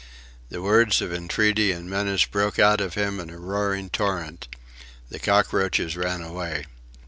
The 0.49 0.63
words 0.63 0.99
of 1.03 1.13
entreaty 1.13 1.71
and 1.71 1.87
menace 1.87 2.25
broke 2.25 2.57
out 2.57 2.81
of 2.81 2.95
him 2.95 3.19
in 3.19 3.29
a 3.29 3.37
roaring 3.37 3.91
torrent. 3.91 4.47
The 5.09 5.19
cockroaches 5.19 5.95
ran 5.95 6.23
away. 6.23 6.65